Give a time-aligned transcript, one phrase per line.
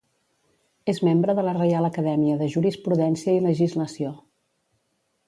[0.93, 4.15] És membre de la Reial Acadèmia de Jurisprudència i Legislació.